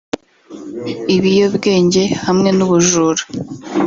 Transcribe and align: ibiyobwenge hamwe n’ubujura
ibiyobwenge 1.15 2.03
hamwe 2.25 2.49
n’ubujura 2.57 3.23